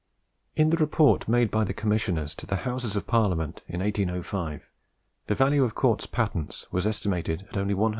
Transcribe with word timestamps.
the 0.55 0.65
report 0.77 1.27
made 1.27 1.51
by 1.51 1.63
the 1.63 1.75
commissioners 1.75 2.33
to 2.33 2.47
the 2.47 2.55
Houses 2.55 2.95
of 2.95 3.05
Parliament 3.05 3.61
in 3.67 3.81
1805, 3.81 4.67
the 5.27 5.35
value 5.35 5.63
of 5.63 5.75
Corts 5.75 6.07
patents 6.07 6.65
was 6.71 6.87
estimated 6.87 7.43
at 7.47 7.55
only 7.55 7.75
100L. 7.75 7.89